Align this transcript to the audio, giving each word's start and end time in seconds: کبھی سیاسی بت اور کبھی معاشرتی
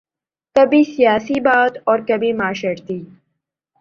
کبھی 0.55 0.83
سیاسی 0.85 1.39
بت 1.39 1.77
اور 1.85 1.99
کبھی 2.07 2.31
معاشرتی 2.33 2.99